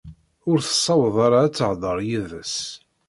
[0.49, 2.57] Ur tessaweḍ ara ad tehder yid-s.